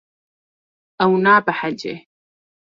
Ew 1.03 1.11
nabehece. 1.23 1.93